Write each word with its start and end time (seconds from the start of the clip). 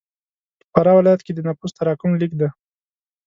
په 0.59 0.67
فراه 0.81 0.95
ولایت 0.97 1.21
کښې 1.23 1.33
د 1.35 1.39
نفوس 1.47 1.71
تراکم 1.77 2.11
لږ 2.21 2.31
دی. 2.39 2.49